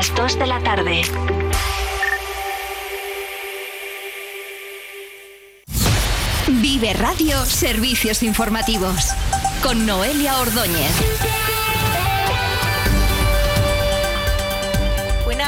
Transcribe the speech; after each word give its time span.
las 0.00 0.14
2 0.14 0.38
de 0.38 0.46
la 0.46 0.58
tarde. 0.60 1.02
Vive 6.46 6.94
Radio 6.94 7.44
Servicios 7.44 8.22
Informativos 8.22 9.10
con 9.62 9.84
Noelia 9.84 10.38
Ordóñez. 10.38 11.29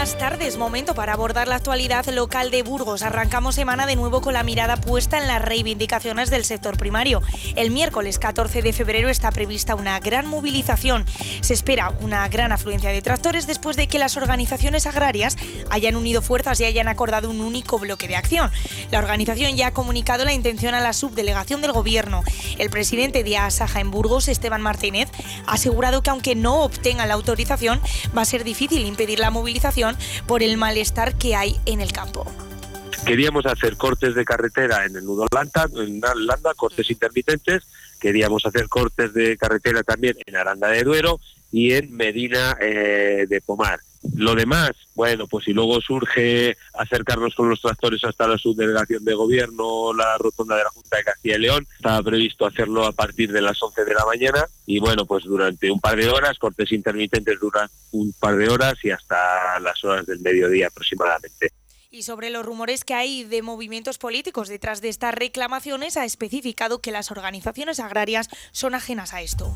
Buenas 0.02 0.18
tardes, 0.18 0.56
momento 0.56 0.96
para 0.96 1.12
abordar 1.12 1.46
la 1.46 1.54
actualidad 1.54 2.04
local 2.06 2.50
de 2.50 2.64
Burgos. 2.64 3.02
Arrancamos 3.02 3.54
semana 3.54 3.86
de 3.86 3.94
nuevo 3.94 4.20
con 4.20 4.34
la 4.34 4.42
mirada 4.42 4.76
puesta 4.76 5.16
en 5.16 5.28
las 5.28 5.40
reivindicaciones 5.40 6.28
del 6.28 6.44
sector 6.44 6.76
primario. 6.76 7.22
El 7.54 7.70
miércoles 7.70 8.18
14 8.18 8.62
de 8.62 8.72
febrero 8.72 9.08
está 9.10 9.30
prevista 9.30 9.76
una 9.76 10.00
gran 10.00 10.26
movilización. 10.26 11.07
Se 11.40 11.54
espera 11.54 11.93
una 12.00 12.29
gran 12.29 12.50
afluencia 12.50 12.90
de 12.90 13.00
tractores 13.00 13.46
después 13.46 13.76
de 13.76 13.86
que 13.86 14.00
las 14.00 14.16
organizaciones 14.16 14.88
agrarias 14.88 15.36
hayan 15.70 15.94
unido 15.94 16.21
fuerzas 16.21 16.58
y 16.58 16.64
hayan 16.64 16.88
acordado 16.88 17.30
un 17.30 17.40
único 17.40 17.79
bloque 17.79 18.08
de 18.08 18.16
acción. 18.16 18.50
La 18.90 18.98
organización 18.98 19.57
ya 19.57 19.68
ha 19.68 19.72
comunicado 19.72 20.24
la 20.24 20.32
intención 20.32 20.74
a 20.74 20.80
la 20.80 20.94
subdelegación 20.94 21.62
del 21.62 21.71
gobierno. 21.71 22.24
El 22.58 22.71
presidente 22.71 23.22
de 23.22 23.38
Asaja 23.38 23.79
en 23.79 23.93
Burgos, 23.93 24.26
Esteban 24.26 24.62
Martínez, 24.62 25.10
ha 25.46 25.52
asegurado 25.52 26.02
que 26.02 26.10
aunque 26.10 26.34
no 26.34 26.64
obtenga 26.64 27.07
la 27.07 27.14
autorización, 27.14 27.80
va 28.18 28.22
a 28.22 28.24
ser 28.24 28.43
difícil 28.43 28.84
impedir 28.84 29.21
la 29.21 29.30
movilización 29.30 29.91
por 30.26 30.42
el 30.42 30.56
malestar 30.56 31.16
que 31.16 31.36
hay 31.36 31.56
en 31.66 31.80
el 31.80 31.92
campo. 31.92 32.27
Queríamos 33.05 33.46
hacer 33.46 33.77
cortes 33.77 34.14
de 34.14 34.24
carretera 34.24 34.84
en 34.86 34.96
el 34.96 35.05
nudo 35.05 35.27
Landa, 35.32 35.68
en 35.77 36.00
Landa, 36.00 36.55
cortes 36.55 36.88
intermitentes. 36.91 37.64
Queríamos 38.00 38.46
hacer 38.46 38.68
cortes 38.68 39.12
de 39.12 39.36
carretera 39.36 39.82
también 39.82 40.16
en 40.24 40.36
Aranda 40.36 40.68
de 40.68 40.84
Duero 40.84 41.18
y 41.50 41.72
en 41.72 41.96
Medina 41.96 42.56
eh, 42.60 43.26
de 43.28 43.40
Pomar. 43.40 43.80
Lo 44.17 44.34
demás, 44.34 44.72
bueno, 44.95 45.27
pues 45.27 45.45
si 45.45 45.53
luego 45.53 45.81
surge 45.81 46.56
acercarnos 46.75 47.34
con 47.34 47.48
los 47.48 47.61
tractores 47.61 48.03
hasta 48.05 48.27
la 48.27 48.36
subdelegación 48.36 49.05
de 49.05 49.14
gobierno, 49.14 49.95
la 49.95 50.19
rotonda 50.19 50.56
de 50.56 50.64
la 50.64 50.70
Junta 50.70 50.97
de 50.97 51.05
Castilla 51.05 51.36
y 51.36 51.41
León, 51.41 51.67
estaba 51.77 52.03
previsto 52.03 52.45
hacerlo 52.45 52.84
a 52.84 52.92
partir 52.92 53.33
de 53.33 53.41
las 53.41 53.62
11 53.62 53.84
de 53.84 53.95
la 53.95 54.05
mañana 54.05 54.45
y 54.67 54.80
bueno, 54.80 55.06
pues 55.06 55.25
durante 55.25 55.70
un 55.70 55.80
par 55.80 55.97
de 55.97 56.08
horas, 56.08 56.39
cortes 56.39 56.73
intermitentes 56.73 57.39
duran 57.41 57.69
un 57.92 58.12
par 58.12 58.36
de 58.36 58.48
horas 58.48 58.75
y 58.83 58.91
hasta 58.91 59.61
las 59.61 59.83
horas 59.84 60.05
del 60.06 60.20
mediodía 60.20 60.67
aproximadamente. 60.67 61.53
Y 61.91 62.05
sobre 62.05 62.30
los 62.30 62.45
rumores 62.47 62.84
que 62.84 62.95
hay 62.95 63.25
de 63.25 63.42
movimientos 63.42 63.98
políticos 63.98 64.48
detrás 64.48 64.80
de 64.80 64.89
estas 64.89 65.14
reclamaciones, 65.14 65.98
ha 65.98 66.06
especificado 66.06 66.80
que 66.80 66.91
las 66.91 67.11
organizaciones 67.11 67.80
agrarias 67.80 68.30
son 68.50 68.75
ajenas 68.75 69.12
a 69.12 69.20
esto. 69.20 69.53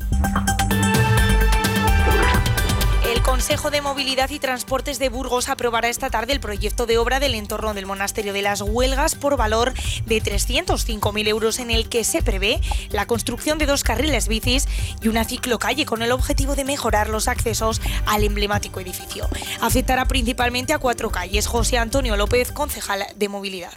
El 3.07 3.21
Consejo 3.21 3.71
de 3.71 3.81
Movilidad 3.81 4.29
y 4.31 4.39
Transportes 4.39 4.99
de 4.99 5.07
Burgos 5.07 5.47
aprobará 5.47 5.87
esta 5.87 6.09
tarde 6.09 6.33
el 6.33 6.41
proyecto 6.41 6.85
de 6.85 6.97
obra 6.97 7.21
del 7.21 7.35
entorno 7.35 7.73
del 7.73 7.85
Monasterio 7.85 8.33
de 8.33 8.41
las 8.41 8.61
Huelgas 8.61 9.15
por 9.15 9.37
valor 9.37 9.73
de 10.05 10.21
305.000 10.21 11.27
euros 11.29 11.59
en 11.59 11.71
el 11.71 11.87
que 11.87 12.03
se 12.03 12.21
prevé 12.21 12.59
la 12.89 13.07
construcción 13.07 13.59
de 13.59 13.65
dos 13.65 13.85
carriles 13.85 14.27
bicis 14.27 14.67
y 15.01 15.07
una 15.07 15.23
ciclocalle 15.23 15.85
con 15.85 16.01
el 16.01 16.11
objetivo 16.11 16.57
de 16.57 16.65
mejorar 16.65 17.07
los 17.07 17.29
accesos 17.29 17.79
al 18.05 18.25
emblemático 18.25 18.81
edificio. 18.81 19.29
Afectará 19.61 20.05
principalmente 20.05 20.73
a 20.73 20.79
cuatro 20.79 21.09
calles. 21.09 21.47
José 21.47 21.77
Antonio 21.77 22.17
López, 22.17 22.51
concejal 22.51 23.05
de 23.15 23.29
Movilidad 23.29 23.71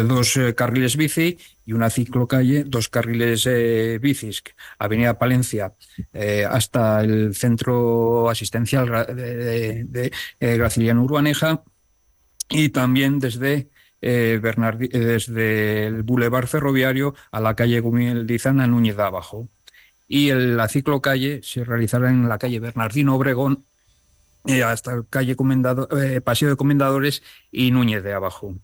dos 0.00 0.36
eh, 0.36 0.54
carriles 0.54 0.96
bici 0.96 1.38
y 1.64 1.72
una 1.72 1.90
ciclocalle, 1.90 2.64
dos 2.64 2.88
carriles 2.88 3.46
eh, 3.46 3.98
bicis, 4.00 4.42
Avenida 4.78 5.18
Palencia 5.18 5.74
eh, 6.12 6.46
hasta 6.48 7.00
el 7.02 7.34
centro 7.34 8.28
asistencial 8.30 9.06
de, 9.14 9.84
de, 9.84 10.12
Graciliano 10.56 11.02
Urbaneja 11.02 11.62
y 12.48 12.70
también 12.70 13.18
desde, 13.18 13.70
desde 14.00 15.86
el 15.86 16.02
Boulevard 16.02 16.46
Ferroviario 16.46 17.14
a 17.30 17.40
la 17.40 17.54
calle 17.54 17.80
Gumildizana 17.80 18.66
Núñez 18.66 18.96
de 18.96 19.02
Abajo. 19.02 19.48
Y 20.08 20.32
la 20.32 20.68
ciclocalle 20.68 21.40
se 21.42 21.64
realizará 21.64 22.10
en 22.10 22.28
la 22.28 22.38
calle 22.38 22.60
Bernardino 22.60 23.14
Obregón 23.14 23.64
hasta 24.64 24.92
el 24.92 25.06
calle 25.08 25.36
Paseo 26.24 26.50
de 26.50 26.56
Comendadores 26.56 27.22
y 27.50 27.70
Núñez 27.70 28.02
de 28.02 28.12
Abajo. 28.12 28.54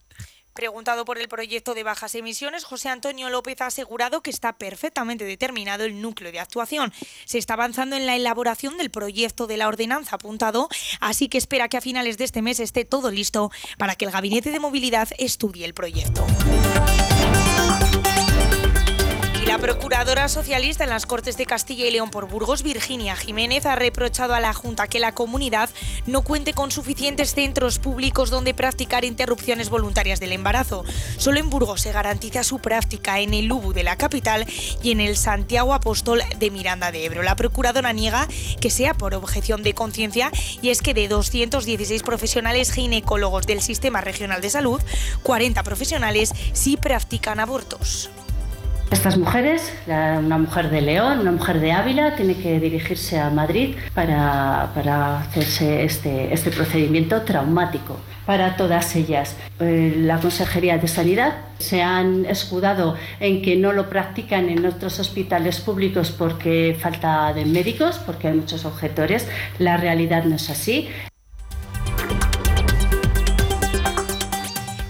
Preguntado 0.58 1.04
por 1.04 1.18
el 1.18 1.28
proyecto 1.28 1.72
de 1.72 1.84
bajas 1.84 2.16
emisiones, 2.16 2.64
José 2.64 2.88
Antonio 2.88 3.30
López 3.30 3.60
ha 3.60 3.66
asegurado 3.66 4.22
que 4.22 4.30
está 4.30 4.54
perfectamente 4.54 5.24
determinado 5.24 5.84
el 5.84 6.02
núcleo 6.02 6.32
de 6.32 6.40
actuación. 6.40 6.92
Se 7.26 7.38
está 7.38 7.54
avanzando 7.54 7.94
en 7.94 8.06
la 8.06 8.16
elaboración 8.16 8.76
del 8.76 8.90
proyecto 8.90 9.46
de 9.46 9.56
la 9.56 9.68
ordenanza 9.68 10.16
apuntado, 10.16 10.68
así 10.98 11.28
que 11.28 11.38
espera 11.38 11.68
que 11.68 11.76
a 11.76 11.80
finales 11.80 12.18
de 12.18 12.24
este 12.24 12.42
mes 12.42 12.58
esté 12.58 12.84
todo 12.84 13.12
listo 13.12 13.52
para 13.76 13.94
que 13.94 14.06
el 14.06 14.10
Gabinete 14.10 14.50
de 14.50 14.58
Movilidad 14.58 15.08
estudie 15.16 15.64
el 15.64 15.74
proyecto. 15.74 16.26
La 19.48 19.56
procuradora 19.56 20.28
socialista 20.28 20.84
en 20.84 20.90
las 20.90 21.06
Cortes 21.06 21.38
de 21.38 21.46
Castilla 21.46 21.86
y 21.86 21.90
León 21.90 22.10
por 22.10 22.28
Burgos, 22.28 22.62
Virginia 22.62 23.16
Jiménez, 23.16 23.64
ha 23.64 23.76
reprochado 23.76 24.34
a 24.34 24.40
la 24.40 24.52
Junta 24.52 24.88
que 24.88 24.98
la 24.98 25.12
comunidad 25.12 25.70
no 26.04 26.20
cuente 26.20 26.52
con 26.52 26.70
suficientes 26.70 27.34
centros 27.34 27.78
públicos 27.78 28.28
donde 28.28 28.52
practicar 28.52 29.06
interrupciones 29.06 29.70
voluntarias 29.70 30.20
del 30.20 30.32
embarazo. 30.32 30.84
Solo 31.16 31.40
en 31.40 31.48
Burgos 31.48 31.80
se 31.80 31.92
garantiza 31.92 32.44
su 32.44 32.58
práctica 32.58 33.20
en 33.20 33.32
el 33.32 33.46
Lubu 33.46 33.72
de 33.72 33.84
la 33.84 33.96
capital 33.96 34.44
y 34.82 34.90
en 34.90 35.00
el 35.00 35.16
Santiago 35.16 35.72
Apóstol 35.72 36.20
de 36.38 36.50
Miranda 36.50 36.92
de 36.92 37.06
Ebro. 37.06 37.22
La 37.22 37.34
procuradora 37.34 37.94
niega 37.94 38.28
que 38.60 38.68
sea 38.68 38.92
por 38.92 39.14
objeción 39.14 39.62
de 39.62 39.72
conciencia 39.72 40.30
y 40.60 40.68
es 40.68 40.82
que 40.82 40.92
de 40.92 41.08
216 41.08 42.02
profesionales 42.02 42.70
ginecólogos 42.70 43.46
del 43.46 43.62
Sistema 43.62 44.02
Regional 44.02 44.42
de 44.42 44.50
Salud, 44.50 44.82
40 45.22 45.62
profesionales 45.62 46.34
sí 46.52 46.76
practican 46.76 47.40
abortos. 47.40 48.10
Estas 48.90 49.18
mujeres, 49.18 49.72
una 49.86 50.38
mujer 50.38 50.70
de 50.70 50.80
León, 50.80 51.20
una 51.20 51.32
mujer 51.32 51.60
de 51.60 51.72
Ávila, 51.72 52.16
tiene 52.16 52.36
que 52.36 52.58
dirigirse 52.58 53.18
a 53.18 53.28
Madrid 53.28 53.76
para, 53.94 54.70
para 54.74 55.20
hacerse 55.20 55.84
este, 55.84 56.32
este 56.32 56.50
procedimiento 56.50 57.20
traumático 57.22 57.98
para 58.24 58.56
todas 58.56 58.96
ellas. 58.96 59.36
Eh, 59.60 59.94
la 59.98 60.18
Consejería 60.20 60.78
de 60.78 60.88
Sanidad 60.88 61.34
se 61.58 61.82
han 61.82 62.24
escudado 62.26 62.96
en 63.20 63.42
que 63.42 63.56
no 63.56 63.72
lo 63.72 63.88
practican 63.90 64.48
en 64.48 64.64
otros 64.64 65.00
hospitales 65.00 65.60
públicos 65.60 66.10
porque 66.10 66.76
falta 66.78 67.32
de 67.32 67.44
médicos, 67.44 67.98
porque 68.04 68.28
hay 68.28 68.34
muchos 68.34 68.64
objetores. 68.64 69.28
La 69.58 69.76
realidad 69.76 70.24
no 70.24 70.36
es 70.36 70.50
así. 70.50 70.88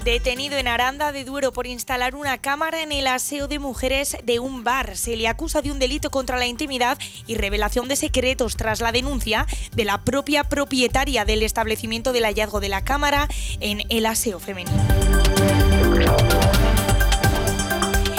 Detenido 0.09 0.57
en 0.57 0.69
Aranda 0.69 1.13
de 1.13 1.23
Duero 1.23 1.53
por 1.53 1.67
instalar 1.67 2.15
una 2.15 2.39
cámara 2.39 2.83
en 2.83 2.93
el 2.93 3.07
aseo 3.07 3.47
de 3.47 3.59
mujeres 3.59 4.17
de 4.25 4.39
un 4.39 4.65
bar. 4.65 4.97
Se 4.97 5.19
le 5.19 5.29
acusa 5.29 5.61
de 5.61 5.71
un 5.71 5.79
delito 5.79 6.09
contra 6.09 6.39
la 6.39 6.47
intimidad 6.47 6.97
y 7.27 7.35
revelación 7.35 7.89
de 7.89 7.97
secretos 7.97 8.57
tras 8.57 8.81
la 8.81 8.91
denuncia 8.91 9.47
de 9.77 9.85
la 9.85 10.01
propia 10.05 10.45
propietaria 10.45 11.27
del 11.27 11.43
establecimiento 11.43 12.15
del 12.15 12.25
hallazgo 12.25 12.59
de 12.59 12.71
la 12.71 12.83
cámara 12.85 13.29
en 13.61 13.83
el 13.91 14.07
aseo 14.07 14.41
femenino. 14.41 14.83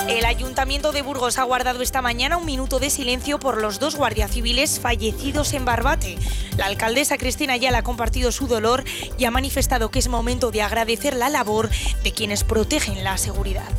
El 0.07 0.25
Ayuntamiento 0.25 0.91
de 0.91 1.01
Burgos 1.01 1.39
ha 1.39 1.43
guardado 1.43 1.81
esta 1.81 2.01
mañana 2.01 2.37
un 2.37 2.45
minuto 2.45 2.79
de 2.79 2.89
silencio 2.89 3.39
por 3.39 3.59
los 3.59 3.79
dos 3.79 3.95
guardias 3.95 4.31
civiles 4.31 4.79
fallecidos 4.79 5.53
en 5.53 5.65
Barbate. 5.65 6.17
La 6.59 6.65
alcaldesa 6.65 7.17
Cristina 7.17 7.53
Ayala 7.53 7.77
ha 7.77 7.83
compartido 7.83 8.33
su 8.33 8.45
dolor 8.45 8.83
y 9.17 9.23
ha 9.23 9.31
manifestado 9.31 9.91
que 9.91 9.99
es 9.99 10.09
momento 10.09 10.51
de 10.51 10.61
agradecer 10.61 11.15
la 11.15 11.29
labor 11.29 11.69
de 12.03 12.11
quienes 12.11 12.43
protegen 12.43 13.01
la 13.01 13.17
seguridad 13.17 13.69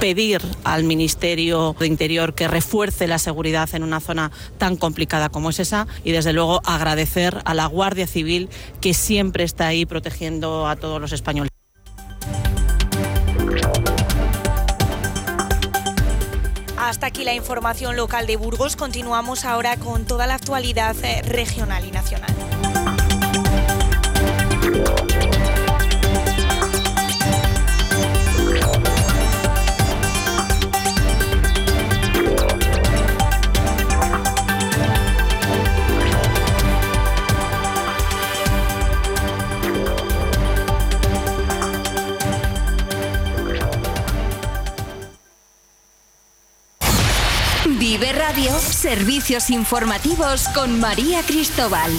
pedir 0.00 0.42
al 0.64 0.82
Ministerio 0.82 1.76
de 1.78 1.86
Interior 1.86 2.34
que 2.34 2.48
refuerce 2.48 3.06
la 3.06 3.18
seguridad 3.18 3.72
en 3.74 3.84
una 3.84 4.00
zona 4.00 4.32
tan 4.58 4.76
complicada 4.76 5.28
como 5.28 5.50
es 5.50 5.60
esa 5.60 5.86
y 6.02 6.10
desde 6.10 6.32
luego 6.32 6.60
agradecer 6.64 7.40
a 7.44 7.54
la 7.54 7.66
Guardia 7.66 8.08
Civil 8.08 8.48
que 8.80 8.92
siempre 8.92 9.44
está 9.44 9.68
ahí 9.68 9.86
protegiendo 9.86 10.66
a 10.66 10.74
todos 10.74 11.00
los 11.00 11.12
españoles. 11.12 11.53
Hasta 16.84 17.06
aquí 17.06 17.24
la 17.24 17.32
información 17.32 17.96
local 17.96 18.26
de 18.26 18.36
Burgos. 18.36 18.76
Continuamos 18.76 19.46
ahora 19.46 19.78
con 19.78 20.04
toda 20.04 20.26
la 20.26 20.34
actualidad 20.34 20.94
eh, 21.02 21.22
regional 21.22 21.82
y 21.86 21.90
nacional. 21.90 22.30
Servicios 48.84 49.48
informativos 49.48 50.46
con 50.50 50.78
María 50.78 51.22
Cristóbal. 51.22 51.90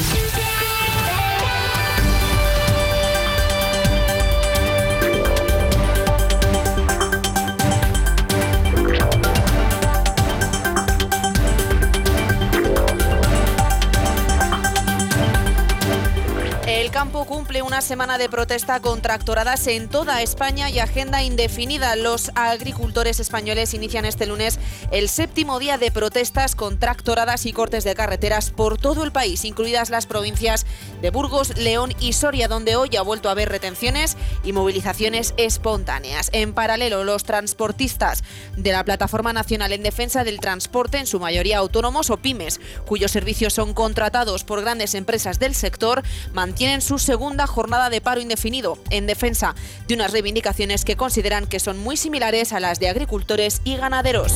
Una 17.76 17.82
semana 17.82 18.18
de 18.18 18.30
protesta 18.30 18.80
con 18.80 19.02
tractoradas 19.02 19.68
en 19.68 19.90
toda 19.90 20.22
España 20.22 20.70
y 20.70 20.80
agenda 20.80 21.24
indefinida. 21.24 21.98
Los 21.98 22.32
agricultores 22.34 23.20
españoles 23.20 23.74
inician 23.74 24.06
este 24.06 24.26
lunes 24.26 24.60
el 24.92 25.10
séptimo 25.10 25.60
día 25.60 25.78
de 25.78 25.92
protestas 25.92 26.56
con 26.56 26.80
tractoradas 26.80 27.46
y 27.46 27.52
cortes 27.52 27.84
de 27.84 27.94
carreteras 27.94 28.50
por 28.50 28.78
todo 28.78 29.04
el 29.04 29.12
país, 29.12 29.44
incluidas 29.44 29.90
las 29.90 30.06
provincias 30.06 30.66
de 31.06 31.12
Burgos, 31.12 31.56
León 31.56 31.94
y 32.00 32.14
Soria, 32.14 32.48
donde 32.48 32.76
hoy 32.76 32.96
ha 32.96 33.04
vuelto 33.04 33.30
a 33.30 33.34
haber 33.34 33.48
retenciones 33.48 34.18
y 34.44 34.54
movilizaciones 34.54 35.36
espontáneas. 35.38 36.32
En 36.34 36.52
paralelo, 36.52 37.04
los 37.04 37.26
transportistas 37.26 38.24
de 38.58 38.72
la 38.72 38.84
Plataforma 38.84 39.32
Nacional 39.32 39.72
en 39.72 39.84
Defensa 39.84 40.24
del 40.24 40.40
Transporte, 40.40 40.98
en 40.98 41.06
su 41.06 41.20
mayoría 41.20 41.60
autónomos 41.60 42.10
o 42.10 42.18
pymes, 42.18 42.60
cuyos 42.88 43.12
servicios 43.12 43.54
son 43.54 43.76
contratados 43.76 44.44
por 44.44 44.62
grandes 44.62 44.96
empresas 44.96 45.38
del 45.38 45.54
sector, 45.54 46.02
mantienen 46.34 46.82
su 46.82 46.98
segunda 46.98 47.46
jornada 47.46 47.92
de 47.92 48.02
paro 48.02 48.20
indefinido 48.20 48.80
en 48.90 49.06
defensa 49.06 49.54
de 49.88 49.94
unas 49.94 50.12
reivindicaciones 50.12 50.86
que 50.86 50.96
consideran 50.96 51.46
que 51.46 51.60
son 51.60 51.78
muy 51.78 51.98
similares 51.98 52.52
a 52.52 52.60
las 52.60 52.80
de 52.80 52.90
agricultores 52.90 53.62
y 53.64 53.78
ganaderos. 53.78 54.34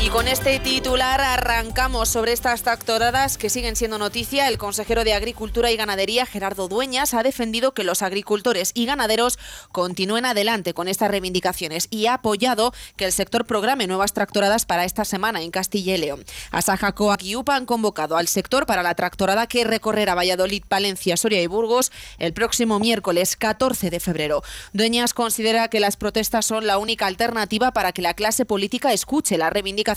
Y 0.00 0.10
con 0.10 0.28
este 0.28 0.60
titular 0.60 1.20
arrancamos 1.20 2.08
sobre 2.08 2.32
estas 2.32 2.62
tractoradas 2.62 3.36
que 3.36 3.50
siguen 3.50 3.74
siendo 3.74 3.98
noticia. 3.98 4.46
El 4.46 4.56
consejero 4.56 5.02
de 5.02 5.12
Agricultura 5.12 5.72
y 5.72 5.76
Ganadería, 5.76 6.24
Gerardo 6.24 6.68
Dueñas, 6.68 7.14
ha 7.14 7.24
defendido 7.24 7.74
que 7.74 7.82
los 7.82 8.02
agricultores 8.02 8.70
y 8.74 8.86
ganaderos 8.86 9.40
continúen 9.72 10.24
adelante 10.24 10.72
con 10.72 10.86
estas 10.86 11.10
reivindicaciones 11.10 11.88
y 11.90 12.06
ha 12.06 12.14
apoyado 12.14 12.72
que 12.96 13.06
el 13.06 13.12
sector 13.12 13.44
programe 13.44 13.88
nuevas 13.88 14.12
tractoradas 14.12 14.66
para 14.66 14.84
esta 14.84 15.04
semana 15.04 15.42
en 15.42 15.50
Castilla 15.50 15.96
y 15.96 15.98
León. 15.98 16.24
Asaja, 16.52 16.92
Coac 16.92 17.24
y 17.24 17.34
UPA 17.34 17.56
han 17.56 17.66
convocado 17.66 18.16
al 18.16 18.28
sector 18.28 18.66
para 18.66 18.84
la 18.84 18.94
tractorada 18.94 19.48
que 19.48 19.64
recorrerá 19.64 20.14
Valladolid, 20.14 20.62
Palencia, 20.68 21.16
Soria 21.16 21.42
y 21.42 21.48
Burgos 21.48 21.90
el 22.18 22.32
próximo 22.32 22.78
miércoles 22.78 23.36
14 23.36 23.90
de 23.90 23.98
febrero. 23.98 24.44
Dueñas 24.72 25.12
considera 25.12 25.66
que 25.68 25.80
las 25.80 25.96
protestas 25.96 26.46
son 26.46 26.68
la 26.68 26.78
única 26.78 27.06
alternativa 27.06 27.72
para 27.72 27.90
que 27.90 28.00
la 28.00 28.14
clase 28.14 28.44
política 28.44 28.92
escuche 28.92 29.36
la 29.36 29.50
reivindicación 29.50 29.87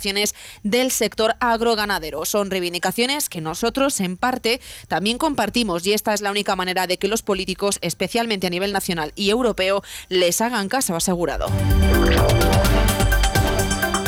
del 0.64 0.92
sector 0.92 1.36
agroganadero. 1.40 2.26
Son 2.26 2.50
reivindicaciones 2.50 3.30
que 3.30 3.42
nosotros, 3.42 4.00
en 4.00 4.18
parte, 4.18 4.62
también 4.88 5.18
compartimos 5.18 5.86
y 5.86 5.94
esta 5.94 6.14
es 6.14 6.22
la 6.22 6.32
única 6.32 6.56
manera 6.56 6.88
de 6.88 6.98
que 6.98 7.08
los 7.08 7.22
políticos, 7.22 7.78
especialmente 7.82 8.48
a 8.48 8.50
nivel 8.50 8.72
nacional 8.72 9.12
y 9.16 9.30
europeo, 9.30 9.84
les 10.10 10.40
hagan 10.42 10.70
caso 10.70 10.96
asegurado. 10.96 11.48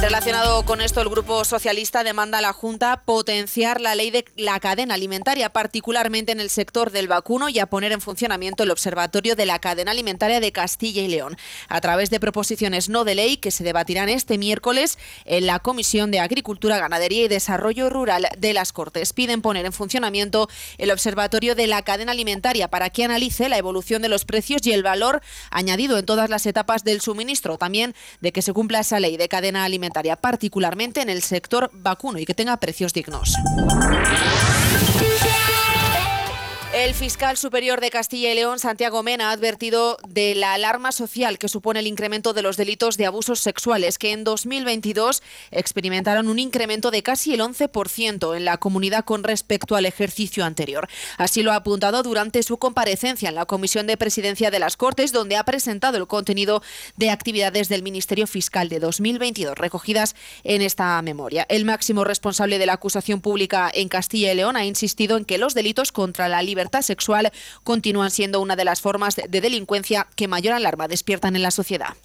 Relacionado 0.03 0.65
con 0.65 0.81
esto, 0.81 0.99
el 0.99 1.07
Grupo 1.07 1.45
Socialista 1.45 2.03
demanda 2.03 2.39
a 2.39 2.41
la 2.41 2.51
Junta 2.51 3.03
potenciar 3.05 3.79
la 3.79 3.95
ley 3.95 4.11
de 4.11 4.25
la 4.35 4.59
cadena 4.59 4.95
alimentaria, 4.95 5.47
particularmente 5.47 6.33
en 6.33 6.41
el 6.41 6.49
sector 6.49 6.91
del 6.91 7.07
vacuno, 7.07 7.47
y 7.47 7.59
a 7.59 7.67
poner 7.67 7.93
en 7.93 8.01
funcionamiento 8.01 8.63
el 8.63 8.71
Observatorio 8.71 9.37
de 9.37 9.45
la 9.45 9.59
Cadena 9.59 9.91
Alimentaria 9.91 10.41
de 10.41 10.51
Castilla 10.51 11.01
y 11.03 11.07
León, 11.07 11.37
a 11.69 11.79
través 11.79 12.09
de 12.09 12.19
proposiciones 12.19 12.89
no 12.89 13.05
de 13.05 13.15
ley 13.15 13.37
que 13.37 13.49
se 13.49 13.63
debatirán 13.63 14.09
este 14.09 14.37
miércoles 14.37 14.99
en 15.23 15.47
la 15.47 15.59
Comisión 15.59 16.11
de 16.11 16.19
Agricultura, 16.19 16.79
Ganadería 16.79 17.23
y 17.23 17.27
Desarrollo 17.29 17.89
Rural 17.89 18.27
de 18.37 18.51
las 18.51 18.73
Cortes. 18.73 19.13
Piden 19.13 19.41
poner 19.41 19.65
en 19.65 19.71
funcionamiento 19.71 20.49
el 20.79 20.91
Observatorio 20.91 21.55
de 21.55 21.67
la 21.67 21.81
Cadena 21.81 22.11
Alimentaria 22.11 22.67
para 22.67 22.89
que 22.89 23.05
analice 23.05 23.47
la 23.47 23.57
evolución 23.57 24.01
de 24.01 24.09
los 24.09 24.25
precios 24.25 24.67
y 24.67 24.73
el 24.73 24.83
valor 24.83 25.21
añadido 25.49 25.97
en 25.97 26.05
todas 26.05 26.29
las 26.29 26.45
etapas 26.45 26.83
del 26.83 26.99
suministro, 26.99 27.57
también 27.57 27.95
de 28.19 28.33
que 28.33 28.41
se 28.41 28.51
cumpla 28.51 28.81
esa 28.81 28.99
ley 28.99 29.15
de 29.15 29.29
cadena 29.29 29.63
alimentaria 29.63 29.92
particularmente 30.15 31.01
en 31.01 31.09
el 31.09 31.21
sector 31.21 31.69
vacuno 31.73 32.19
y 32.19 32.25
que 32.25 32.33
tenga 32.33 32.57
precios 32.57 32.93
dignos. 32.93 33.35
El 36.83 36.93
fiscal 36.93 37.37
superior 37.37 37.79
de 37.79 37.89
Castilla 37.89 38.33
y 38.33 38.35
León, 38.35 38.59
Santiago 38.59 39.03
Mena, 39.03 39.29
ha 39.29 39.31
advertido 39.31 39.97
de 40.05 40.35
la 40.35 40.53
alarma 40.53 40.91
social 40.91 41.37
que 41.39 41.47
supone 41.47 41.79
el 41.79 41.87
incremento 41.87 42.33
de 42.33 42.41
los 42.41 42.57
delitos 42.57 42.97
de 42.97 43.05
abusos 43.05 43.39
sexuales, 43.39 43.97
que 43.97 44.11
en 44.11 44.25
2022 44.25 45.23
experimentaron 45.51 46.27
un 46.27 46.39
incremento 46.39 46.91
de 46.91 47.01
casi 47.01 47.33
el 47.35 47.39
11% 47.39 48.35
en 48.35 48.43
la 48.43 48.57
comunidad 48.57 49.05
con 49.05 49.23
respecto 49.23 49.77
al 49.77 49.85
ejercicio 49.85 50.43
anterior. 50.43 50.89
Así 51.17 51.41
lo 51.41 51.53
ha 51.53 51.55
apuntado 51.55 52.03
durante 52.03 52.43
su 52.43 52.57
comparecencia 52.57 53.29
en 53.29 53.35
la 53.35 53.45
Comisión 53.45 53.87
de 53.87 53.95
Presidencia 53.95 54.51
de 54.51 54.59
las 54.59 54.75
Cortes, 54.75 55.13
donde 55.13 55.37
ha 55.37 55.45
presentado 55.45 55.97
el 55.97 56.07
contenido 56.07 56.61
de 56.97 57.11
actividades 57.11 57.69
del 57.69 57.81
Ministerio 57.81 58.27
Fiscal 58.27 58.67
de 58.67 58.81
2022 58.81 59.57
recogidas 59.57 60.17
en 60.43 60.61
esta 60.61 61.01
memoria. 61.01 61.45
El 61.47 61.63
máximo 61.63 62.03
responsable 62.03 62.59
de 62.59 62.65
la 62.65 62.73
acusación 62.73 63.21
pública 63.21 63.71
en 63.73 63.87
Castilla 63.87 64.33
y 64.33 64.35
León 64.35 64.57
ha 64.57 64.65
insistido 64.65 65.15
en 65.15 65.23
que 65.23 65.37
los 65.37 65.53
delitos 65.53 65.93
contra 65.93 66.27
la 66.27 66.41
libertad 66.41 66.72
sexual 66.81 67.31
continúan 67.63 68.11
siendo 68.11 68.39
una 68.41 68.55
de 68.55 68.65
las 68.65 68.81
formas 68.81 69.15
de 69.15 69.41
delincuencia 69.41 70.07
que 70.15 70.27
mayor 70.27 70.53
alarma 70.53 70.87
despiertan 70.87 71.35
en 71.35 71.43
la 71.43 71.51
sociedad. 71.51 71.95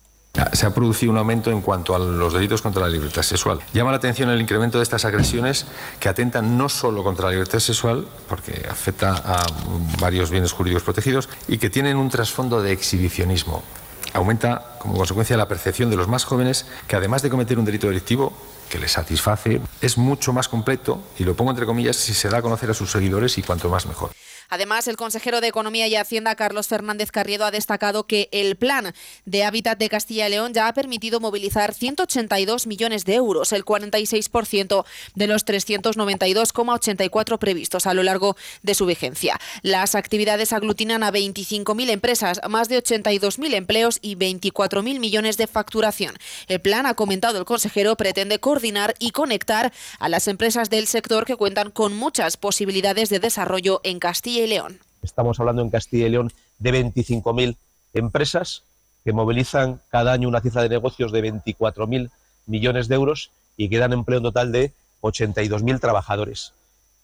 Se 0.53 0.67
ha 0.67 0.71
producido 0.71 1.11
un 1.11 1.19
aumento 1.19 1.51
en 1.51 1.63
cuanto 1.63 1.97
a 1.97 1.99
los 1.99 2.33
delitos 2.33 2.63
contra 2.63 2.83
la 2.83 2.89
libertad 2.89 3.23
sexual. 3.23 3.59
Llama 3.73 3.91
la 3.91 3.97
atención 3.97 4.31
el 4.31 4.41
incremento 4.41 4.79
de 4.79 4.85
estas 4.85 5.05
agresiones 5.05 5.67
que 5.99 6.09
atentan 6.09 6.57
no 6.57 6.69
solo 6.69 7.03
contra 7.03 7.27
la 7.27 7.33
libertad 7.33 7.59
sexual, 7.59 8.07
porque 8.29 8.67
afecta 8.71 9.15
a 9.25 9.45
varios 10.01 10.31
bienes 10.31 10.53
jurídicos 10.53 10.85
protegidos, 10.85 11.29
y 11.49 11.59
que 11.59 11.71
tienen 11.71 11.97
un 11.97 12.09
trasfondo 12.09 12.63
de 12.63 12.71
exhibicionismo. 12.73 13.65
Aumenta 14.13 14.77
como 14.79 14.97
consecuencia 14.97 15.37
la 15.37 15.49
percepción 15.49 15.91
de 15.91 15.97
los 15.97 16.07
más 16.07 16.25
jóvenes 16.25 16.67
que 16.87 16.95
además 16.95 17.23
de 17.23 17.31
cometer 17.31 17.59
un 17.59 17.65
delito 17.65 17.89
delictivo, 17.89 18.33
que 18.71 18.79
les 18.79 18.93
satisface, 18.93 19.61
es 19.81 19.99
mucho 19.99 20.33
más 20.33 20.47
completo, 20.49 21.03
y 21.19 21.25
lo 21.25 21.35
pongo 21.35 21.51
entre 21.51 21.67
comillas, 21.67 21.97
si 21.97 22.15
se 22.15 22.29
da 22.29 22.39
a 22.39 22.43
conocer 22.43 22.71
a 22.71 22.75
sus 22.75 22.93
seguidores 22.93 23.39
y 23.39 23.43
cuanto 23.43 23.69
más 23.71 23.87
mejor. 23.87 24.11
Además, 24.49 24.89
el 24.89 24.97
consejero 24.97 25.41
de 25.41 25.49
Economía 25.49 25.87
y 25.89 25.97
Hacienda, 25.97 26.35
Carlos 26.35 26.69
Fernández 26.69 27.11
Carriedo, 27.11 27.45
ha 27.45 27.51
destacado 27.51 28.07
que 28.07 28.29
el 28.33 28.57
plan 28.57 28.95
de 29.27 29.45
hábitat 29.45 29.79
de 29.79 29.91
Castilla 29.91 30.27
y 30.27 30.31
León 30.31 30.55
ya 30.55 30.69
ha 30.69 30.73
permitido 30.73 31.21
movilizar 31.21 31.75
182 31.75 32.67
millones 32.67 33.05
de 33.05 33.15
euros, 33.15 33.53
el 33.53 33.65
46% 33.65 34.85
de 35.15 35.27
los 35.27 35.45
392,84 35.45 37.39
previstos 37.39 37.87
a 37.87 37.95
lo 37.95 38.03
largo 38.03 38.37
de 38.63 38.75
su 38.75 38.87
vigencia. 38.87 39.39
Las 39.63 39.95
actividades 39.95 40.53
aglutinan 40.53 41.03
a 41.03 41.13
25.000 41.13 41.91
empresas, 41.91 42.41
más 42.49 42.69
de 42.69 42.83
82.000 42.83 43.55
empleos 43.55 43.99
y 44.01 44.17
24.000 44.17 44.99
millones 44.99 45.37
de 45.37 45.47
facturación. 45.47 46.17
El 46.47 46.61
plan, 46.61 46.87
ha 46.87 46.95
comentado 46.95 47.39
el 47.39 47.45
consejero, 47.45 47.97
pretende 47.97 48.39
coordinar 48.39 48.95
y 48.99 49.11
conectar 49.11 49.73
a 49.99 50.09
las 50.09 50.27
empresas 50.29 50.71
del 50.71 50.87
sector 50.87 51.27
que 51.27 51.37
cuentan 51.37 51.71
con 51.71 51.95
muchas 51.95 52.37
posibilidades 52.37 53.11
de 53.11 53.19
desarrollo 53.19 53.81
en 53.85 53.99
Castilla 53.99 54.38
Estamos 55.03 55.39
hablando 55.41 55.63
en 55.63 55.71
Castilla 55.71 56.07
y 56.07 56.11
León 56.11 56.33
de 56.59 56.73
25.000 56.73 57.57
empresas 57.95 58.65
que 59.05 59.13
movilizan 59.13 59.81
cada 59.91 60.13
año 60.13 60.29
una 60.29 60.41
cifra 60.41 60.63
de 60.63 60.69
negocios 60.69 61.13
de 61.13 61.23
24.000 61.33 62.11
millones 62.47 62.89
de 62.89 62.95
euros 62.95 63.31
y 63.57 63.69
que 63.69 63.79
dan 63.79 63.93
empleo 63.93 64.19
en 64.19 64.25
total 64.25 64.53
de 64.53 64.73
82.000 65.03 65.81
trabajadores. 65.81 66.53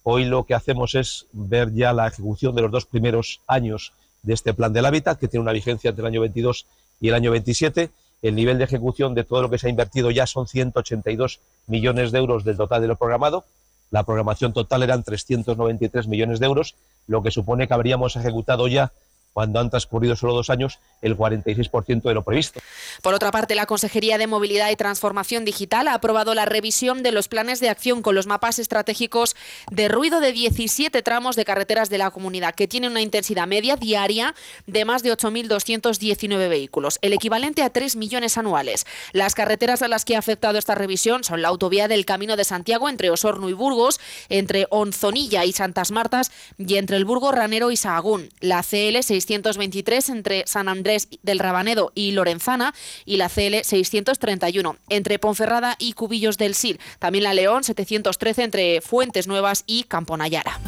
Hoy 0.02 0.24
lo 0.24 0.44
que 0.44 0.54
hacemos 0.54 0.94
es 0.94 1.26
ver 1.32 1.72
ya 1.72 1.92
la 1.92 2.06
ejecución 2.06 2.54
de 2.54 2.62
los 2.62 2.70
dos 2.70 2.84
primeros 2.84 3.40
años 3.46 3.92
de 4.22 4.34
este 4.34 4.52
plan 4.52 4.72
del 4.72 4.86
hábitat, 4.86 5.18
que 5.18 5.28
tiene 5.28 5.42
una 5.42 5.52
vigencia 5.52 5.90
entre 5.90 6.02
el 6.02 6.08
año 6.08 6.20
22 6.20 6.66
y 7.00 7.08
el 7.08 7.14
año 7.14 7.30
27. 7.30 7.90
El 8.22 8.34
nivel 8.34 8.58
de 8.58 8.64
ejecución 8.64 9.14
de 9.14 9.24
todo 9.24 9.42
lo 9.42 9.50
que 9.50 9.58
se 9.58 9.66
ha 9.66 9.70
invertido 9.70 10.10
ya 10.10 10.26
son 10.26 10.46
182 10.46 11.40
millones 11.66 12.12
de 12.12 12.18
euros 12.18 12.44
del 12.44 12.56
total 12.56 12.82
de 12.82 12.88
lo 12.88 12.96
programado. 12.96 13.44
La 13.90 14.02
programación 14.02 14.52
total 14.52 14.82
eran 14.82 15.02
393 15.02 16.08
millones 16.08 16.40
de 16.40 16.46
euros 16.46 16.74
lo 17.06 17.22
que 17.22 17.30
supone 17.30 17.68
que 17.68 17.74
habríamos 17.74 18.16
ejecutado 18.16 18.66
ya 18.68 18.92
cuando 19.34 19.58
han 19.58 19.68
transcurrido 19.68 20.14
solo 20.14 20.32
dos 20.32 20.48
años, 20.48 20.78
el 21.02 21.18
46% 21.18 22.02
de 22.02 22.14
lo 22.14 22.22
previsto. 22.22 22.60
Por 23.02 23.14
otra 23.14 23.32
parte, 23.32 23.56
la 23.56 23.66
Consejería 23.66 24.16
de 24.16 24.28
Movilidad 24.28 24.70
y 24.70 24.76
Transformación 24.76 25.44
Digital 25.44 25.88
ha 25.88 25.94
aprobado 25.94 26.34
la 26.34 26.46
revisión 26.46 27.02
de 27.02 27.10
los 27.10 27.26
planes 27.26 27.58
de 27.58 27.68
acción 27.68 28.00
con 28.00 28.14
los 28.14 28.28
mapas 28.28 28.60
estratégicos 28.60 29.34
de 29.72 29.88
ruido 29.88 30.20
de 30.20 30.32
17 30.32 31.02
tramos 31.02 31.34
de 31.34 31.44
carreteras 31.44 31.90
de 31.90 31.98
la 31.98 32.12
comunidad, 32.12 32.54
que 32.54 32.68
tienen 32.68 32.92
una 32.92 33.00
intensidad 33.00 33.48
media 33.48 33.74
diaria 33.74 34.36
de 34.68 34.84
más 34.84 35.02
de 35.02 35.12
8.219 35.12 36.48
vehículos, 36.48 37.00
el 37.02 37.12
equivalente 37.12 37.62
a 37.62 37.70
3 37.70 37.96
millones 37.96 38.38
anuales. 38.38 38.86
Las 39.12 39.34
carreteras 39.34 39.82
a 39.82 39.88
las 39.88 40.04
que 40.04 40.14
ha 40.14 40.20
afectado 40.20 40.58
esta 40.58 40.76
revisión 40.76 41.24
son 41.24 41.42
la 41.42 41.48
autovía 41.48 41.88
del 41.88 42.06
Camino 42.06 42.36
de 42.36 42.44
Santiago 42.44 42.88
entre 42.88 43.10
Osorno 43.10 43.48
y 43.48 43.52
Burgos, 43.52 43.98
entre 44.28 44.68
Onzonilla 44.70 45.44
y 45.44 45.52
Santas 45.52 45.90
Martas 45.90 46.30
y 46.56 46.76
entre 46.76 46.96
el 46.96 47.04
Burgo 47.04 47.32
Ranero 47.32 47.72
y 47.72 47.76
Sahagún, 47.76 48.28
la 48.38 48.62
CL 48.62 49.02
6 49.02 49.23
623 49.24 50.08
entre 50.10 50.44
San 50.46 50.68
Andrés 50.68 51.08
del 51.22 51.38
Rabanedo 51.38 51.92
y 51.94 52.12
Lorenzana 52.12 52.74
y 53.04 53.16
la 53.16 53.28
CL 53.28 53.62
631 53.62 54.76
entre 54.88 55.18
Ponferrada 55.18 55.76
y 55.78 55.94
Cubillos 55.94 56.38
del 56.38 56.54
Sil. 56.56 56.80
También 56.98 57.24
la 57.24 57.34
León 57.34 57.64
713 57.64 58.42
entre 58.42 58.80
Fuentes 58.80 59.26
Nuevas 59.26 59.64
y 59.66 59.84
Camponayara. 59.84 60.60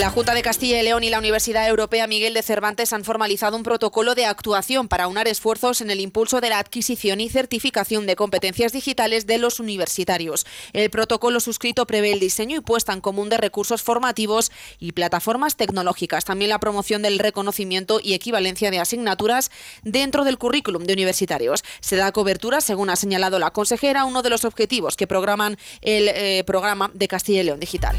La 0.00 0.08
Junta 0.08 0.32
de 0.32 0.40
Castilla 0.40 0.80
y 0.80 0.82
León 0.82 1.04
y 1.04 1.10
la 1.10 1.18
Universidad 1.18 1.68
Europea 1.68 2.06
Miguel 2.06 2.32
de 2.32 2.40
Cervantes 2.40 2.94
han 2.94 3.04
formalizado 3.04 3.54
un 3.54 3.62
protocolo 3.62 4.14
de 4.14 4.24
actuación 4.24 4.88
para 4.88 5.08
unar 5.08 5.28
esfuerzos 5.28 5.82
en 5.82 5.90
el 5.90 6.00
impulso 6.00 6.40
de 6.40 6.48
la 6.48 6.58
adquisición 6.58 7.20
y 7.20 7.28
certificación 7.28 8.06
de 8.06 8.16
competencias 8.16 8.72
digitales 8.72 9.26
de 9.26 9.36
los 9.36 9.60
universitarios. 9.60 10.46
El 10.72 10.88
protocolo 10.88 11.38
suscrito 11.38 11.86
prevé 11.86 12.12
el 12.12 12.18
diseño 12.18 12.56
y 12.56 12.60
puesta 12.60 12.94
en 12.94 13.02
común 13.02 13.28
de 13.28 13.36
recursos 13.36 13.82
formativos 13.82 14.50
y 14.78 14.92
plataformas 14.92 15.56
tecnológicas, 15.56 16.24
también 16.24 16.48
la 16.48 16.60
promoción 16.60 17.02
del 17.02 17.18
reconocimiento 17.18 18.00
y 18.02 18.14
equivalencia 18.14 18.70
de 18.70 18.78
asignaturas 18.78 19.50
dentro 19.82 20.24
del 20.24 20.38
currículum 20.38 20.84
de 20.84 20.94
universitarios. 20.94 21.62
Se 21.80 21.96
da 21.96 22.10
cobertura, 22.10 22.62
según 22.62 22.88
ha 22.88 22.96
señalado 22.96 23.38
la 23.38 23.50
consejera, 23.50 24.06
uno 24.06 24.22
de 24.22 24.30
los 24.30 24.46
objetivos 24.46 24.96
que 24.96 25.06
programan 25.06 25.58
el 25.82 26.08
eh, 26.08 26.42
programa 26.46 26.90
de 26.94 27.06
Castilla 27.06 27.42
y 27.42 27.44
León 27.44 27.60
Digital. 27.60 27.98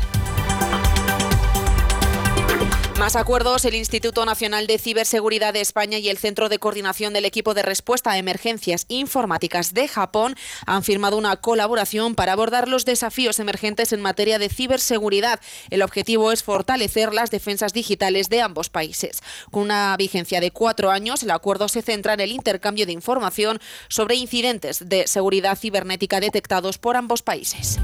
Más 3.01 3.15
acuerdos, 3.15 3.65
el 3.65 3.73
Instituto 3.73 4.23
Nacional 4.27 4.67
de 4.67 4.77
Ciberseguridad 4.77 5.53
de 5.53 5.61
España 5.61 5.97
y 5.97 6.09
el 6.09 6.19
Centro 6.19 6.49
de 6.49 6.59
Coordinación 6.59 7.13
del 7.13 7.25
Equipo 7.25 7.55
de 7.55 7.63
Respuesta 7.63 8.11
a 8.11 8.19
Emergencias 8.19 8.85
Informáticas 8.89 9.73
de 9.73 9.87
Japón 9.87 10.35
han 10.67 10.83
firmado 10.83 11.17
una 11.17 11.35
colaboración 11.37 12.13
para 12.13 12.33
abordar 12.33 12.67
los 12.67 12.85
desafíos 12.85 13.39
emergentes 13.39 13.91
en 13.91 14.01
materia 14.01 14.37
de 14.37 14.49
ciberseguridad. 14.49 15.39
El 15.71 15.81
objetivo 15.81 16.31
es 16.31 16.43
fortalecer 16.43 17.11
las 17.11 17.31
defensas 17.31 17.73
digitales 17.73 18.29
de 18.29 18.41
ambos 18.41 18.69
países. 18.69 19.23
Con 19.49 19.63
una 19.63 19.97
vigencia 19.97 20.39
de 20.39 20.51
cuatro 20.51 20.91
años, 20.91 21.23
el 21.23 21.31
acuerdo 21.31 21.69
se 21.69 21.81
centra 21.81 22.13
en 22.13 22.19
el 22.19 22.31
intercambio 22.31 22.85
de 22.85 22.91
información 22.91 23.59
sobre 23.87 24.13
incidentes 24.13 24.87
de 24.87 25.07
seguridad 25.07 25.57
cibernética 25.57 26.19
detectados 26.19 26.77
por 26.77 26.95
ambos 26.97 27.23
países. 27.23 27.79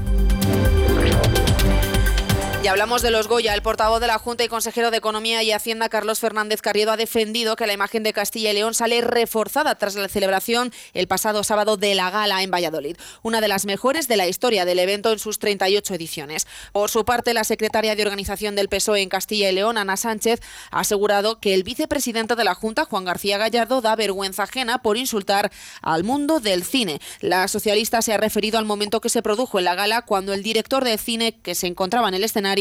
Hablamos 2.68 3.00
de 3.00 3.10
los 3.10 3.28
Goya. 3.28 3.54
El 3.54 3.62
portavoz 3.62 3.98
de 3.98 4.06
la 4.06 4.18
Junta 4.18 4.44
y 4.44 4.48
consejero 4.48 4.90
de 4.90 4.98
Economía 4.98 5.42
y 5.42 5.52
Hacienda, 5.52 5.88
Carlos 5.88 6.20
Fernández 6.20 6.60
Carriedo, 6.60 6.92
ha 6.92 6.98
defendido 6.98 7.56
que 7.56 7.66
la 7.66 7.72
imagen 7.72 8.02
de 8.02 8.12
Castilla 8.12 8.50
y 8.50 8.54
León 8.54 8.74
sale 8.74 9.00
reforzada 9.00 9.76
tras 9.76 9.94
la 9.94 10.06
celebración 10.06 10.70
el 10.92 11.08
pasado 11.08 11.44
sábado 11.44 11.78
de 11.78 11.94
la 11.94 12.10
gala 12.10 12.42
en 12.42 12.50
Valladolid, 12.50 12.98
una 13.22 13.40
de 13.40 13.48
las 13.48 13.64
mejores 13.64 14.06
de 14.06 14.18
la 14.18 14.28
historia 14.28 14.66
del 14.66 14.80
evento 14.80 15.12
en 15.12 15.18
sus 15.18 15.38
38 15.38 15.94
ediciones. 15.94 16.46
Por 16.72 16.90
su 16.90 17.06
parte, 17.06 17.32
la 17.32 17.44
secretaria 17.44 17.96
de 17.96 18.02
Organización 18.02 18.54
del 18.54 18.68
PSOE 18.68 19.00
en 19.00 19.08
Castilla 19.08 19.48
y 19.48 19.54
León, 19.54 19.78
Ana 19.78 19.96
Sánchez, 19.96 20.40
ha 20.70 20.80
asegurado 20.80 21.40
que 21.40 21.54
el 21.54 21.62
vicepresidente 21.62 22.36
de 22.36 22.44
la 22.44 22.54
Junta, 22.54 22.84
Juan 22.84 23.06
García 23.06 23.38
Gallardo, 23.38 23.80
da 23.80 23.96
vergüenza 23.96 24.42
ajena 24.42 24.82
por 24.82 24.98
insultar 24.98 25.50
al 25.80 26.04
mundo 26.04 26.38
del 26.38 26.64
cine. 26.64 27.00
La 27.20 27.48
socialista 27.48 28.02
se 28.02 28.12
ha 28.12 28.18
referido 28.18 28.58
al 28.58 28.66
momento 28.66 29.00
que 29.00 29.08
se 29.08 29.22
produjo 29.22 29.58
en 29.58 29.64
la 29.64 29.74
gala 29.74 30.02
cuando 30.02 30.34
el 30.34 30.42
director 30.42 30.84
de 30.84 30.98
cine 30.98 31.32
que 31.40 31.54
se 31.54 31.66
encontraba 31.66 32.08
en 32.08 32.14
el 32.14 32.24
escenario 32.24 32.57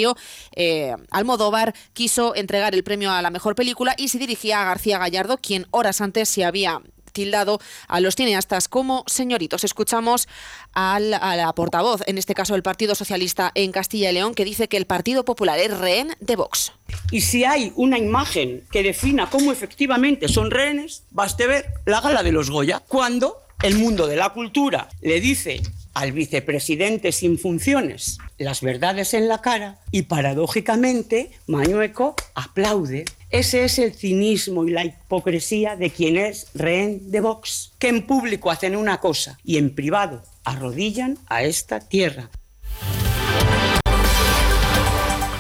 eh, 0.56 0.96
Almodóvar 1.12 1.74
quiso 1.94 2.36
entregar 2.36 2.74
el 2.76 2.84
premio 2.84 3.12
a 3.12 3.22
la 3.22 3.30
mejor 3.30 3.56
película 3.56 3.96
y 3.98 4.10
se 4.10 4.20
dirigía 4.20 4.62
a 4.62 4.66
García 4.66 4.98
Gallardo, 4.98 5.38
quien 5.38 5.68
horas 5.72 6.02
antes 6.02 6.30
se 6.30 6.46
había 6.46 6.82
tildado 7.18 7.60
a 7.88 8.00
los 8.00 8.16
cineastas 8.16 8.68
como 8.68 9.04
señoritos. 9.08 9.64
Escuchamos 9.64 10.28
a 10.74 11.00
la 11.00 11.52
portavoz, 11.54 12.02
en 12.06 12.20
este 12.20 12.36
caso 12.36 12.54
del 12.54 12.62
Partido 12.62 12.94
Socialista 12.94 13.52
en 13.56 13.72
Castilla 13.72 14.12
y 14.12 14.14
León, 14.14 14.36
que 14.36 14.46
dice 14.46 14.68
que 14.68 14.78
el 14.78 14.86
Partido 14.86 15.26
Popular 15.26 15.58
es 15.58 15.76
rehén 15.76 16.16
de 16.20 16.36
Vox. 16.36 16.74
Y 17.10 17.22
si 17.22 17.44
hay 17.44 17.74
una 17.76 17.98
imagen 17.98 18.64
que 18.72 18.84
defina 18.84 19.32
cómo 19.32 19.52
efectivamente 19.52 20.28
son 20.28 20.52
rehenes, 20.52 21.04
baste 21.10 21.48
ver 21.48 21.74
la 21.86 22.02
gala 22.02 22.22
de 22.22 22.32
los 22.32 22.52
Goya, 22.52 22.84
cuando 22.88 23.42
el 23.64 23.78
mundo 23.80 24.06
de 24.06 24.18
la 24.18 24.30
cultura 24.30 24.88
le 25.02 25.20
dice 25.20 25.64
al 25.98 26.12
vicepresidente 26.12 27.12
sin 27.12 27.40
funciones 27.40 28.20
las 28.38 28.62
verdades 28.62 29.16
en 29.16 29.28
la 29.28 29.42
cara 29.42 29.80
y 29.90 30.04
paradójicamente 30.04 31.32
Mañueco 31.48 32.16
aplaude. 32.36 33.06
Ese 33.32 33.66
es 33.66 33.80
el 33.80 33.94
cinismo 33.94 34.66
y 34.66 34.70
la 34.70 34.86
hipocresía 34.86 35.76
de 35.76 35.90
quien 35.90 36.18
es 36.18 36.52
rehén 36.54 37.10
de 37.10 37.20
Vox, 37.20 37.74
que 37.80 37.90
en 37.90 38.06
público 38.06 38.52
hacen 38.52 38.76
una 38.76 39.00
cosa 39.00 39.40
y 39.44 39.58
en 39.58 39.74
privado 39.74 40.24
arrodillan 40.44 41.18
a 41.28 41.44
esta 41.44 41.80
tierra. 41.80 42.30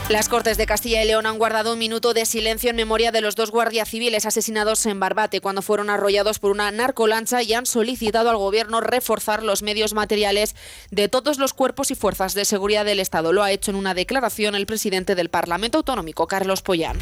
Las 0.09 0.29
Cortes 0.29 0.55
de 0.57 0.65
Castilla 0.65 1.03
y 1.03 1.07
León 1.07 1.25
han 1.25 1.37
guardado 1.37 1.73
un 1.73 1.79
minuto 1.79 2.13
de 2.13 2.25
silencio 2.25 2.69
en 2.69 2.77
memoria 2.77 3.11
de 3.11 3.19
los 3.19 3.35
dos 3.35 3.51
guardias 3.51 3.89
civiles 3.89 4.25
asesinados 4.25 4.85
en 4.85 5.01
Barbate 5.01 5.41
cuando 5.41 5.61
fueron 5.61 5.89
arrollados 5.89 6.39
por 6.39 6.51
una 6.51 6.71
narcolancha 6.71 7.43
y 7.43 7.53
han 7.53 7.65
solicitado 7.65 8.29
al 8.29 8.37
Gobierno 8.37 8.79
reforzar 8.79 9.43
los 9.43 9.63
medios 9.63 9.93
materiales 9.93 10.55
de 10.91 11.09
todos 11.09 11.39
los 11.39 11.53
cuerpos 11.53 11.91
y 11.91 11.95
fuerzas 11.95 12.35
de 12.35 12.45
seguridad 12.45 12.85
del 12.85 13.01
Estado. 13.01 13.33
Lo 13.33 13.43
ha 13.43 13.51
hecho 13.51 13.71
en 13.71 13.75
una 13.75 13.93
declaración 13.93 14.55
el 14.55 14.65
presidente 14.65 15.13
del 15.13 15.29
Parlamento 15.29 15.79
Autonómico, 15.79 16.25
Carlos 16.25 16.61
Pollán. 16.61 16.97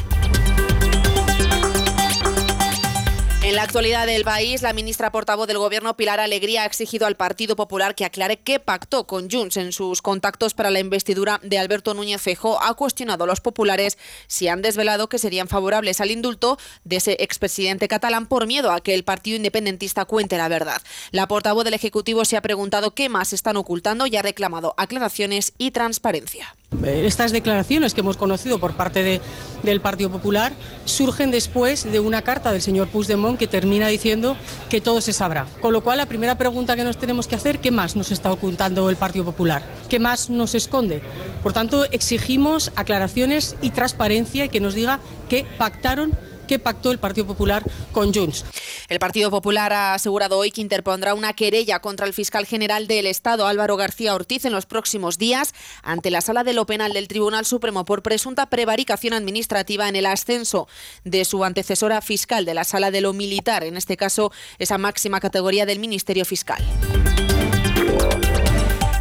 En 3.46 3.54
la 3.54 3.62
actualidad 3.62 4.08
del 4.08 4.24
país, 4.24 4.62
la 4.62 4.72
ministra 4.72 5.12
portavoz 5.12 5.46
del 5.46 5.58
Gobierno, 5.58 5.96
Pilar 5.96 6.18
Alegría, 6.18 6.62
ha 6.62 6.66
exigido 6.66 7.06
al 7.06 7.14
Partido 7.14 7.54
Popular 7.54 7.94
que 7.94 8.04
aclare 8.04 8.38
qué 8.38 8.58
pactó 8.58 9.06
con 9.06 9.30
Junts 9.30 9.56
en 9.56 9.70
sus 9.70 10.02
contactos 10.02 10.52
para 10.52 10.72
la 10.72 10.80
investidura 10.80 11.38
de 11.44 11.56
Alberto 11.56 11.94
Núñez 11.94 12.20
Fejo. 12.20 12.60
Ha 12.60 12.74
cuestionado 12.74 13.22
a 13.22 13.26
los 13.28 13.40
populares 13.40 13.98
si 14.26 14.48
han 14.48 14.62
desvelado 14.62 15.08
que 15.08 15.18
serían 15.18 15.46
favorables 15.46 16.00
al 16.00 16.10
indulto 16.10 16.58
de 16.82 16.96
ese 16.96 17.18
expresidente 17.20 17.86
catalán 17.86 18.26
por 18.26 18.48
miedo 18.48 18.72
a 18.72 18.80
que 18.80 18.94
el 18.94 19.04
partido 19.04 19.36
independentista 19.36 20.06
cuente 20.06 20.38
la 20.38 20.48
verdad. 20.48 20.82
La 21.12 21.28
portavoz 21.28 21.62
del 21.62 21.74
Ejecutivo 21.74 22.24
se 22.24 22.36
ha 22.36 22.42
preguntado 22.42 22.94
qué 22.94 23.08
más 23.08 23.32
están 23.32 23.56
ocultando 23.56 24.08
y 24.08 24.16
ha 24.16 24.22
reclamado 24.22 24.74
aclaraciones 24.76 25.52
y 25.56 25.70
transparencia. 25.70 26.56
Estas 26.84 27.30
declaraciones 27.30 27.94
que 27.94 28.00
hemos 28.00 28.16
conocido 28.16 28.58
por 28.58 28.74
parte 28.74 29.20
del 29.62 29.80
Partido 29.80 30.10
Popular 30.10 30.52
surgen 30.84 31.30
después 31.30 31.90
de 31.90 32.00
una 32.00 32.22
carta 32.22 32.50
del 32.50 32.60
señor 32.60 32.88
Puigdemont 32.88 33.35
que 33.36 33.46
termina 33.46 33.88
diciendo 33.88 34.36
que 34.68 34.80
todo 34.80 35.00
se 35.00 35.12
sabrá. 35.12 35.46
Con 35.60 35.72
lo 35.72 35.82
cual, 35.82 35.98
la 35.98 36.06
primera 36.06 36.36
pregunta 36.36 36.76
que 36.76 36.84
nos 36.84 36.98
tenemos 36.98 37.26
que 37.26 37.34
hacer, 37.34 37.58
¿qué 37.58 37.70
más 37.70 37.96
nos 37.96 38.10
está 38.10 38.32
ocultando 38.32 38.90
el 38.90 38.96
Partido 38.96 39.24
Popular? 39.24 39.62
¿Qué 39.88 39.98
más 39.98 40.30
nos 40.30 40.54
esconde? 40.54 41.02
Por 41.42 41.52
tanto, 41.52 41.84
exigimos 41.90 42.72
aclaraciones 42.76 43.56
y 43.62 43.70
transparencia 43.70 44.44
y 44.44 44.48
que 44.48 44.60
nos 44.60 44.74
diga 44.74 45.00
qué 45.28 45.46
pactaron 45.58 46.12
que 46.46 46.58
pactó 46.58 46.90
el 46.90 46.98
Partido 46.98 47.26
Popular 47.26 47.62
con 47.92 48.12
Junts. 48.12 48.44
El 48.88 48.98
Partido 48.98 49.30
Popular 49.30 49.72
ha 49.72 49.94
asegurado 49.94 50.38
hoy 50.38 50.50
que 50.50 50.60
interpondrá 50.60 51.14
una 51.14 51.32
querella 51.32 51.80
contra 51.80 52.06
el 52.06 52.12
fiscal 52.12 52.46
general 52.46 52.86
del 52.86 53.06
Estado, 53.06 53.46
Álvaro 53.46 53.76
García 53.76 54.14
Ortiz, 54.14 54.44
en 54.44 54.52
los 54.52 54.66
próximos 54.66 55.18
días 55.18 55.54
ante 55.82 56.10
la 56.10 56.20
sala 56.20 56.44
de 56.44 56.52
lo 56.52 56.66
penal 56.66 56.92
del 56.92 57.08
Tribunal 57.08 57.44
Supremo 57.44 57.84
por 57.84 58.02
presunta 58.02 58.46
prevaricación 58.46 59.14
administrativa 59.14 59.88
en 59.88 59.96
el 59.96 60.06
ascenso 60.06 60.68
de 61.04 61.24
su 61.24 61.44
antecesora 61.44 62.00
fiscal 62.00 62.44
de 62.44 62.54
la 62.54 62.64
sala 62.64 62.90
de 62.90 63.00
lo 63.00 63.12
militar, 63.12 63.64
en 63.64 63.76
este 63.76 63.96
caso 63.96 64.32
esa 64.58 64.78
máxima 64.78 65.20
categoría 65.20 65.66
del 65.66 65.78
Ministerio 65.78 66.24
Fiscal. 66.24 66.62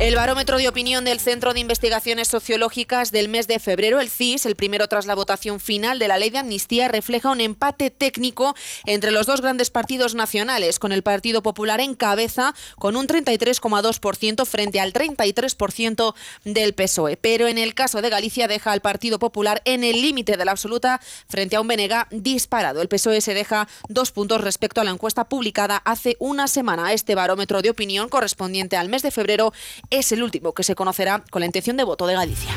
El 0.06 0.18
barómetro 0.18 0.60
de 0.60 0.70
opinión 0.70 1.04
del 1.04 1.20
Centro 1.20 1.56
de 1.56 1.60
Investigaciones 1.60 2.28
Sociológicas 2.28 3.12
del 3.12 3.28
mes 3.28 3.48
de 3.48 3.58
febrero, 3.58 4.00
el 4.00 4.12
CIS, 4.12 4.46
el 4.46 4.56
primero 4.56 4.88
tras 4.88 5.08
la 5.08 5.16
votación 5.16 5.60
final 5.60 5.98
de 5.98 6.08
la 6.08 6.20
ley 6.20 6.30
de 6.30 6.38
amnistía, 6.38 6.88
refleja 6.88 7.32
un 7.32 7.42
empate 7.42 7.90
técnico 7.90 8.56
entre 8.86 9.10
los 9.10 9.26
dos 9.26 9.42
grandes 9.42 9.72
partidos 9.72 10.14
nacionales, 10.14 10.78
con 10.78 10.92
el 10.92 11.02
Partido 11.02 11.42
Popular 11.42 11.82
en 11.82 11.96
cabeza 11.96 12.54
con 12.78 12.96
un 12.96 13.08
33,2% 13.08 14.46
frente 14.46 14.80
al 14.80 14.94
33% 14.94 16.14
del 16.44 16.76
PSOE. 16.76 17.18
Pero 17.18 17.48
en 17.48 17.58
el 17.58 17.74
caso 17.74 18.04
de 18.04 18.12
Galicia 18.12 18.48
deja 18.48 18.74
al 18.74 18.82
Partido 18.82 19.18
Popular 19.18 19.64
en 19.66 19.84
el 19.84 20.04
límite 20.04 20.38
de 20.38 20.46
la 20.46 20.52
absoluta 20.52 21.02
frente 21.28 21.56
a 21.56 21.62
un 21.62 21.68
Benega 21.68 22.08
disparado. 22.12 22.84
El 22.84 22.90
PSOE 22.90 23.22
se 23.22 23.34
deja 23.34 23.68
dos 23.90 24.12
puntos 24.12 24.42
respecto 24.42 24.82
a 24.82 24.84
la 24.84 24.92
encuesta 24.92 25.28
publicada 25.28 25.78
hace 25.78 26.16
una 26.20 26.48
semana. 26.48 26.94
Este 26.94 27.16
barómetro 27.16 27.64
de 27.64 27.72
opinión 27.72 28.08
correspondiente 28.08 28.78
al 28.78 28.90
mes 28.90 29.02
de 29.02 29.10
febrero 29.10 29.52
es 29.98 30.12
el 30.12 30.24
último 30.24 30.54
que 30.54 30.64
se 30.64 30.76
conocerá 30.76 31.24
con 31.30 31.40
la 31.40 31.46
intención 31.46 31.78
de 31.78 31.84
voto 31.84 32.08
de 32.08 32.16
Galicia. 32.16 32.52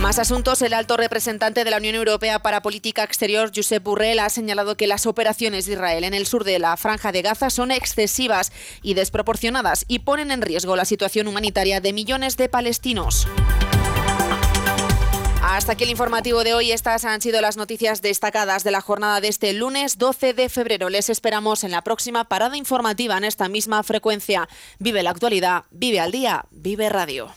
Más 0.00 0.20
asuntos. 0.20 0.62
El 0.62 0.74
alto 0.74 0.96
representante 0.96 1.64
de 1.64 1.70
la 1.70 1.78
Unión 1.78 1.96
Europea 1.96 2.38
para 2.38 2.62
Política 2.62 3.02
Exterior, 3.02 3.50
Josep 3.54 3.82
Burrell, 3.82 4.20
ha 4.20 4.30
señalado 4.30 4.76
que 4.76 4.86
las 4.86 5.06
operaciones 5.06 5.66
de 5.66 5.72
Israel 5.72 6.04
en 6.04 6.14
el 6.14 6.26
sur 6.26 6.44
de 6.44 6.60
la 6.60 6.76
Franja 6.76 7.10
de 7.10 7.22
Gaza 7.22 7.50
son 7.50 7.72
excesivas 7.72 8.52
y 8.80 8.94
desproporcionadas 8.94 9.84
y 9.88 10.00
ponen 10.00 10.30
en 10.30 10.42
riesgo 10.42 10.76
la 10.76 10.84
situación 10.84 11.26
humanitaria 11.26 11.80
de 11.80 11.92
millones 11.92 12.36
de 12.36 12.48
palestinos. 12.48 13.26
Hasta 15.50 15.72
aquí 15.72 15.84
el 15.84 15.90
informativo 15.90 16.44
de 16.44 16.52
hoy. 16.52 16.72
Estas 16.72 17.06
han 17.06 17.22
sido 17.22 17.40
las 17.40 17.56
noticias 17.56 18.02
destacadas 18.02 18.64
de 18.64 18.70
la 18.70 18.82
jornada 18.82 19.22
de 19.22 19.28
este 19.28 19.54
lunes 19.54 19.96
12 19.96 20.34
de 20.34 20.50
febrero. 20.50 20.90
Les 20.90 21.08
esperamos 21.08 21.64
en 21.64 21.70
la 21.70 21.80
próxima 21.80 22.24
parada 22.24 22.58
informativa 22.58 23.16
en 23.16 23.24
esta 23.24 23.48
misma 23.48 23.82
frecuencia. 23.82 24.46
Vive 24.78 25.02
la 25.02 25.08
actualidad, 25.08 25.64
vive 25.70 26.00
al 26.00 26.12
día, 26.12 26.44
vive 26.50 26.90
radio. 26.90 27.30